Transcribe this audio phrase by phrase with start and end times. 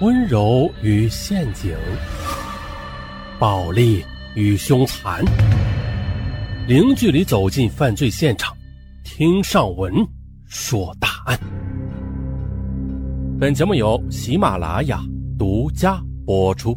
[0.00, 1.76] 温柔与陷阱，
[3.38, 4.02] 暴力
[4.34, 5.22] 与凶残，
[6.66, 8.56] 零距离走进犯罪现场，
[9.04, 9.92] 听上文
[10.46, 11.38] 说大案。
[13.38, 15.02] 本节目由喜马拉雅
[15.38, 16.74] 独家播出。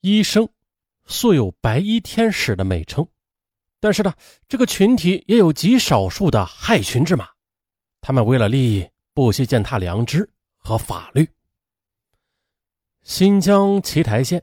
[0.00, 0.48] 医生
[1.06, 3.04] 素有“白衣天使”的美称，
[3.80, 4.14] 但是呢，
[4.46, 7.26] 这个群体也有极少数的害群之马。
[8.06, 11.28] 他们为了利益，不惜践踏良知和法律。
[13.02, 14.40] 新疆奇台县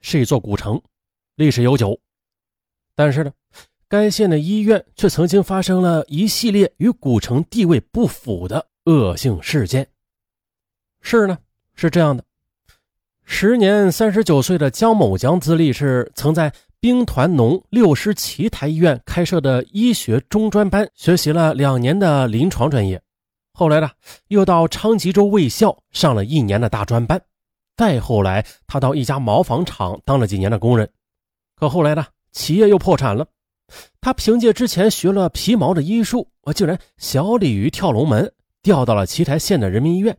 [0.00, 0.82] 是一座古城，
[1.36, 2.00] 历史悠久，
[2.96, 3.32] 但是呢，
[3.86, 9.86] 该县的医院却曾经发生了一系列与古城地位不符的恶性事件。
[11.00, 11.38] 事呢
[11.76, 12.24] 是这样的：
[13.24, 16.52] 时年三十九岁的姜某江，资历是曾在
[16.86, 23.02] 兵团农六师奇台医院开设的医学中专班学习了两年的临床专业。
[23.52, 23.90] 后来呢，
[24.28, 27.20] 又到昌吉州卫校上了一年的大专班，
[27.76, 30.88] 再后来，他到一家毛纺厂当了几年的工人。
[31.56, 33.26] 可后来呢，企业又破产了，
[34.00, 40.16] 他凭借之前学了皮毛的医术，我竟然小鲤鱼跳龙门，调到了奇台县的人民医院。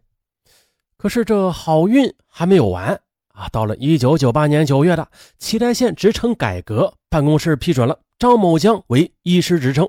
[0.98, 3.00] 可是这好运还没有完
[3.38, 3.48] 啊！
[3.50, 5.08] 到了一九九八年九月的
[5.38, 9.88] 奇台县职称改革办公室批准了张某江为医师职称。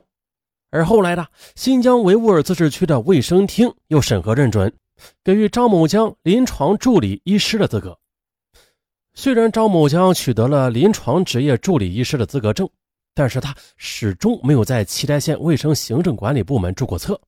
[0.71, 4.71] 而后来的新疆维吾尔自治区的卫生厅又审核认准，
[5.25, 7.99] 给予张某江临床助理医师的资格。
[9.15, 12.69] 虽然张某江取得了临床执业助理医师的资格证，
[13.15, 17.19] 但是他始终没有在奇台县卫生行政管理部门注过册，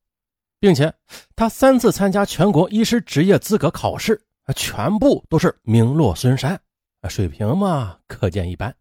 [0.61, 0.93] 并且
[1.35, 4.21] 他三次参加全国医师执业资格考试，
[4.53, 6.61] 全部都是名落孙山，
[7.09, 8.75] 水平嘛，可见一斑。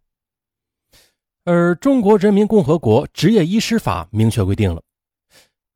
[1.46, 4.84] 而中国人民共和国执业医师法明确规定了，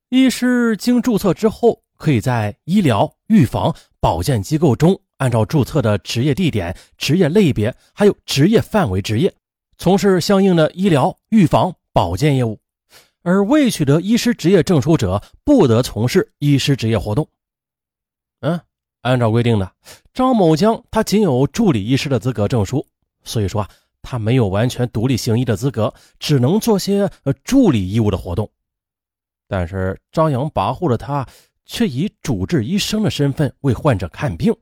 [0.09, 9.33] 医师经注册之后，可以在医疗、预防、保健机构中，按照注册的职业地点、职业类别还有职业范围执业，
[9.77, 12.59] 从事相应的医疗、预防、保健业务。
[13.23, 17.27] 而未取得医师执业证书者，不得从事医师执业活动。
[18.41, 18.59] 嗯，
[19.03, 19.71] 按照规定的，
[20.13, 22.85] 张某江他仅有助理医师的资格证书，
[23.23, 23.69] 所以说啊。
[24.05, 28.51] 他没有完全独立行医的资格，只能做些呃助理义务的活动。
[29.47, 31.25] 但是张扬跋扈的他，
[31.65, 34.53] 却以主治医生的身份为患者看病，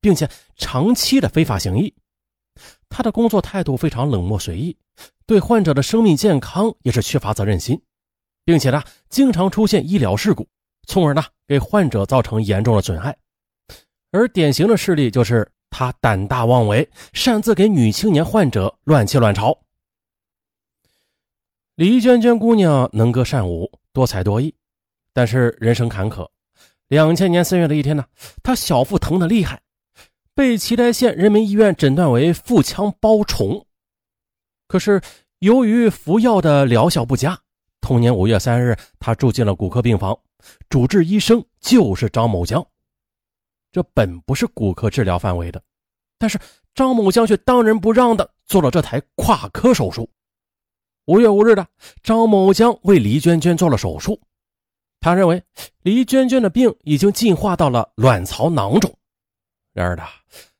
[0.00, 1.92] 并且长期的非法行医。
[2.88, 4.76] 他的工作态度非常冷漠随意，
[5.26, 7.82] 对患者的生命健康也是缺乏责任心，
[8.44, 10.46] 并且呢，经常出现医疗事故，
[10.86, 13.16] 从而呢给患者造成严重的损害。
[14.14, 15.46] 而典型的事例就是。
[15.76, 19.58] 他胆大妄为，擅自给女青年患者乱切卵巢。
[21.74, 24.54] 李娟娟姑娘能歌善舞，多才多艺，
[25.12, 26.28] 但是人生坎坷。
[26.86, 28.04] 两千年三月的一天呢，
[28.40, 29.60] 她小腹疼得厉害，
[30.32, 33.66] 被奇台县人民医院诊断为腹腔包虫。
[34.68, 35.02] 可是
[35.40, 37.36] 由于服药的疗效不佳，
[37.80, 40.16] 同年五月三日，她住进了骨科病房，
[40.68, 42.64] 主治医生就是张某江。
[43.74, 45.60] 这本不是骨科治疗范围的，
[46.16, 46.38] 但是
[46.76, 50.08] 张某江却当仁不让的做了这台跨科手术。
[51.06, 51.66] 五月五日的，
[52.00, 54.20] 张某江为黎娟娟做了手术，
[55.00, 55.42] 他认为
[55.82, 58.96] 黎娟娟的病已经进化到了卵巢囊肿。
[59.72, 60.04] 然而呢，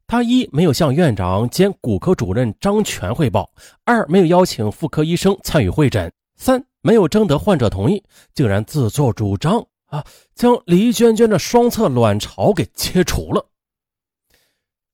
[0.09, 3.49] 他一没有向院长兼骨科主任张全汇报，
[3.85, 8.03] 二没有邀请妇科医生参与会诊，三没有征得患者同意，
[8.35, 9.65] 竟然自作主张。
[9.95, 10.05] 啊！
[10.35, 13.47] 将李娟娟的双侧卵巢给切除了。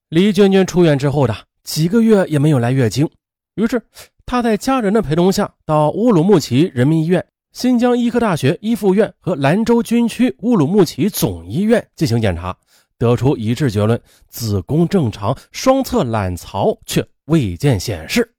[0.09, 3.09] 李娟娟出院之后的几个月也没有来月经，
[3.55, 3.83] 于是
[4.27, 12.57] 她在家人的陪同下到乌鲁木齐人民医院、新疆医科大学一附院和兰州军区乌鲁木齐总医院进行检查，
[12.99, 18.35] 得出一致结论：子宫正常，双侧卵巢却未见显示。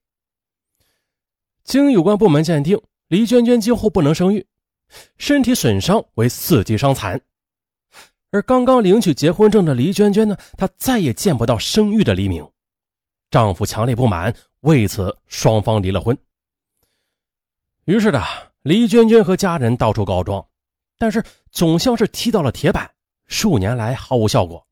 [1.64, 4.46] 经有关部门鉴定，李娟娟今后不能生育。
[5.18, 7.20] 身体损伤为四级伤残，
[8.32, 12.48] 而刚刚领取结婚证的黎娟娟呢，她再也见不到生育的黎明。
[13.30, 16.18] 丈夫强烈不满，为此双方离了婚。
[17.86, 18.22] 于是呢，
[18.62, 20.46] 黎娟娟和家人到处告状，
[20.98, 22.92] 但是总像是踢到了铁板，
[23.28, 24.68] 数年来毫无效果。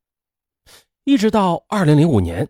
[1.06, 2.48] 一直到二零零五年，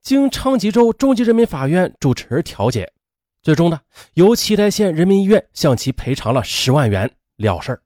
[0.00, 2.92] 经昌吉州中级人民法院主持调解。
[3.42, 3.80] 最终呢，
[4.14, 7.80] 由奇台县人民医院向其赔偿了十万元了事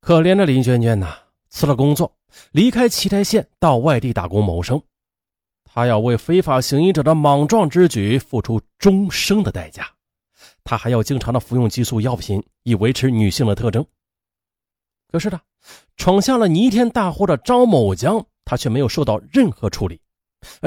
[0.00, 1.12] 可怜的林娟娟呐，
[1.48, 2.16] 辞了工作，
[2.52, 4.80] 离开奇台县到外地打工谋生。
[5.64, 9.88] 她要为非法行医者的莽撞之举付出终生的代价，
[10.62, 13.84] 她还要经常的服用激素药品以维持女性的特征。
[15.08, 15.40] 可是呢，
[15.96, 20.00] 闯下了弥天大祸的张某江，他却没有受到任何处理，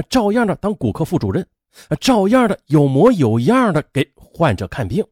[0.09, 1.47] 照样的当骨科副主任，
[1.99, 5.05] 照样的有模有样的给患者看病，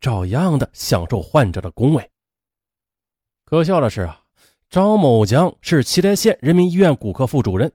[0.00, 2.10] 照样的享受患者的恭维。
[3.44, 4.20] 可笑的是啊，
[4.68, 7.72] 张某江是七台县人民医院骨科副主任，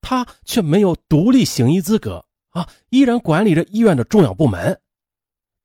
[0.00, 4.80] 他却没有独立行医资格啊，依然管理着医院的重要部门。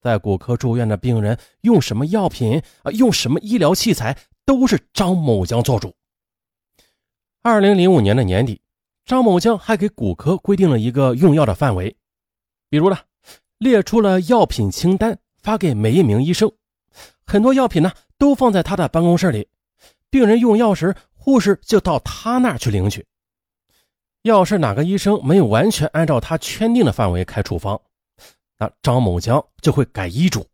[0.01, 4.17] 在骨科住院的病人用什么药品啊，用什么医疗器材？
[4.45, 5.93] 都是张某江做主。
[7.43, 8.61] 二零零五年的年底，
[9.05, 11.95] 张某江还给骨科规定了一个用药的范围，
[12.69, 12.97] 比如呢，
[13.57, 16.51] 列出了药品清单，发给每一名医生。
[17.25, 19.47] 很多药品呢，都放在他的办公室里，
[20.09, 23.05] 病人用药时，护士就到他那儿去领取。
[24.23, 27.79] 要是哪个医生没有完全按照他圈定的范围开处方，
[28.57, 30.45] 那张某江就会改医嘱。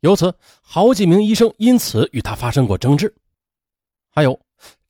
[0.00, 3.14] 由此，好几名医生因此与他发生过争执。
[4.10, 4.40] 还有，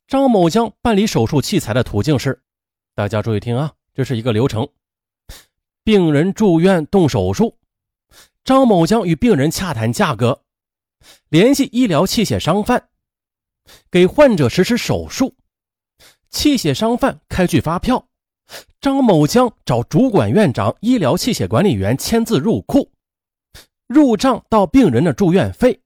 [0.07, 2.41] 张某江办理手术器材的途径是，
[2.95, 4.67] 大家注意听啊，这是一个流程：
[5.83, 7.57] 病人住院动手术，
[8.43, 10.43] 张某江与病人洽谈价格，
[11.29, 12.89] 联系医疗器械商贩，
[13.91, 15.35] 给患者实施手术，
[16.29, 18.07] 器械商贩开具发票，
[18.79, 22.91] 张某江找主管院长、医疗器械管理员签字入库，
[23.87, 25.81] 入账到病人的住院费，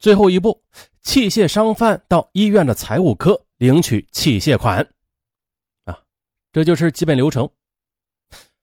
[0.00, 0.62] 最后一步。
[1.00, 4.86] 器械商贩到医院的财务科领取器械款，
[5.84, 6.02] 啊，
[6.52, 7.48] 这就是基本流程。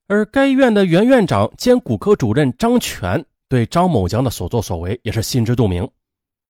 [0.07, 5.89] 而该院的原院长兼骨科主任张全对张某江的所作所为也是心知肚明，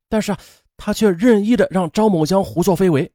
[0.09, 0.39] 但是啊，
[0.77, 3.11] 他却任意的让张某江胡作非为。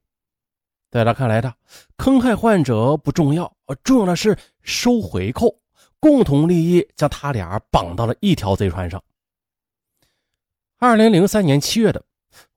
[0.89, 1.53] 在他看来，的
[1.97, 3.53] 坑害患者不重要，
[3.83, 5.55] 重要的是收回扣，
[5.99, 9.01] 共同利益将他俩绑到了一条贼船上。
[10.77, 12.03] 二零零三年七月的。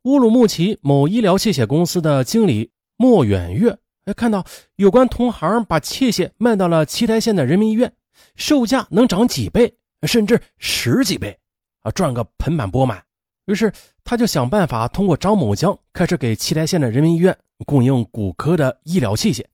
[0.02, 4.45] 乌鲁木齐某医疗器械公司的经理莫远月，哎，看到
[4.77, 7.93] 有关同行把器械卖到了七台县的人民医院，
[8.37, 11.39] 售价能涨几倍，甚至十几倍，
[11.81, 13.03] 啊，赚个盆满钵满。
[13.47, 13.73] 于是
[14.05, 17.37] 他就想办法通过张某江开始给七台县的人民医院
[17.67, 19.45] 供应骨科的医疗器械。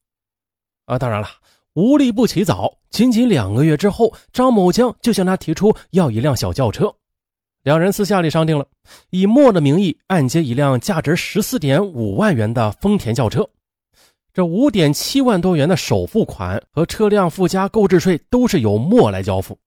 [0.87, 1.29] 啊，当然了，
[1.75, 6.93] 无利不起早，仅仅两个月之后，张某江就向他提出要一辆小轿车。
[7.63, 8.67] 两人私下里商定了，
[9.11, 13.49] 以莫的名义按揭一辆价值十四点五万元的丰田轿车，
[14.33, 19.59] 这五点七万多元的首付款和车辆附加购置税都是由莫来交付。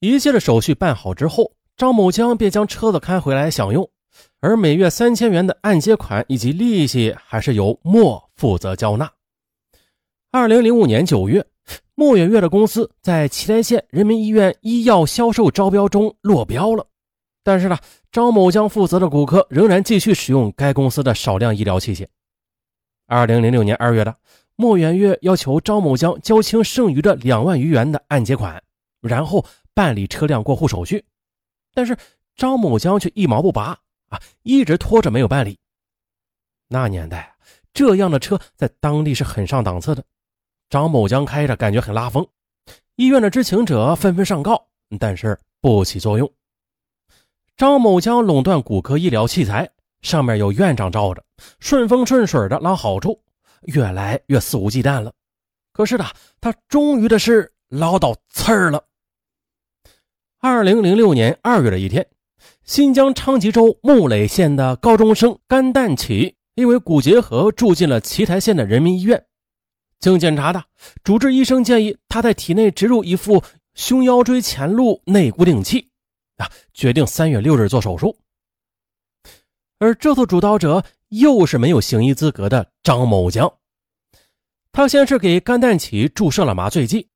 [0.00, 3.88] 一切的手续办好之后，张某江便将车子开回来享用，
[4.40, 9.10] 而每月三千元的按揭款以及利息还是由莫负责交纳。
[10.30, 11.46] 二零零五年九月。
[11.94, 16.84] 莫远月的公司在祁连县人民医院医药销售招标中落标了。
[17.44, 17.78] 但是呢，
[18.10, 22.06] 张某江负责的骨科仍然继续使用该公司的少量医疗器械。
[23.12, 24.16] 二零零六年二月的，
[24.56, 28.62] 莫远月要求张某江交清剩余的两万余元的按揭款，
[29.02, 29.44] 然后
[29.74, 31.04] 办理车辆过户手续。
[31.74, 31.94] 但是
[32.36, 33.78] 张某江却一毛不拔
[34.08, 35.58] 啊，一直拖着没有办理。
[36.68, 37.34] 那年代，
[37.74, 40.02] 这样的车在当地是很上档次的。
[40.70, 42.26] 张某江开着，感觉很拉风。
[42.96, 44.68] 医院的知情者纷纷上告，
[44.98, 46.32] 但是不起作用。
[47.58, 49.70] 张某江垄断骨科医疗器材，
[50.02, 51.24] 上面有院长罩着，
[51.58, 53.20] 顺风顺水的捞好处，
[53.62, 55.12] 越来越肆无忌惮了。
[55.72, 56.04] 可是呢，
[56.40, 58.84] 他终于的是捞到刺儿了。
[60.40, 62.06] 二零零六年二月的一天，
[62.64, 69.24] 新疆昌吉州木垒县的高中生甘旦启因为骨结核住进了奇台县的人民医院。
[70.00, 70.64] 经检查的
[71.04, 73.42] 主治医生建议他在体内植入一副
[73.74, 75.88] 胸腰椎前路内固定器。
[76.38, 78.16] 啊，决定三月六日做手术，
[79.82, 83.52] 而这次主刀者又是没有行医资格的张某江。
[84.70, 87.08] 他先是给甘旦启注射了麻醉剂，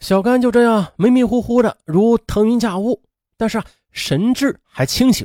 [0.00, 3.00] 小甘就这样迷迷糊糊的，如腾云驾雾，
[3.36, 3.62] 但是
[3.92, 5.24] 神志还清醒。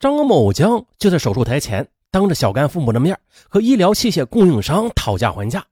[0.00, 3.20] 张某江就在手术台前，当着小甘父母的面
[3.50, 5.62] 和医疗器械供应商讨价还价。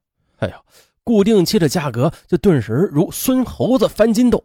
[0.41, 0.55] 哎呦，
[1.03, 4.45] 固定器的价格就顿时如孙猴子翻筋斗。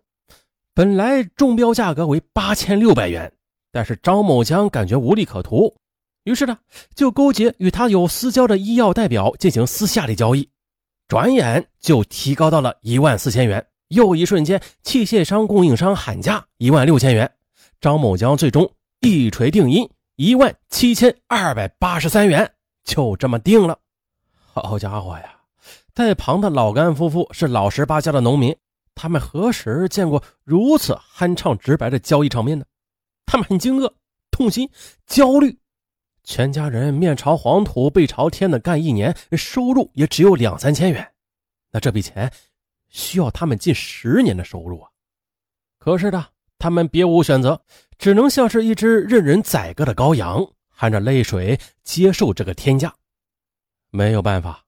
[0.73, 3.33] 本来中标价格为八千六百元，
[3.77, 5.71] 但是张某江感觉无利可图，
[6.23, 6.57] 于是呢
[6.95, 10.49] 就勾结与他有私交的医药代表进行私下的交易，
[11.07, 13.63] 转眼就提高到了一万四千元。
[13.89, 17.31] 又一瞬间，器械商供应商喊价一万六千元，
[17.79, 18.67] 张某江最终
[19.01, 22.51] 一锤定音一万七千二百八十三元，
[22.83, 23.77] 就这么定了。
[24.53, 25.35] 好家伙呀，
[25.93, 28.57] 在旁的老甘夫妇是老实巴交的农民。
[28.95, 32.65] 他们何时见过如此酣畅直白的交易场面呢？
[33.27, 33.93] 他们很惊愕、
[34.31, 34.67] 痛心、
[35.05, 35.59] 焦虑，
[36.23, 41.07] 全家人面朝黄土背朝天的干一年，收入也只有两三千元。
[41.69, 42.31] 那这笔钱
[42.87, 44.89] 需要他们近十年的收入啊！
[45.77, 46.25] 可是的，
[46.57, 47.61] 他们别无选择，
[47.99, 52.95] 只能像是一只任人宰割的羔羊，含着泪水接受这个天价。
[53.89, 54.63] 没有办法，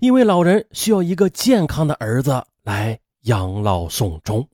[0.00, 4.46] 因为老人需要一个健康的儿子来养老送终。